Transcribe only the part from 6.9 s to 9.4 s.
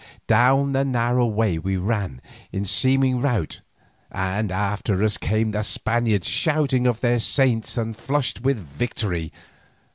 their saints and flushed with victory.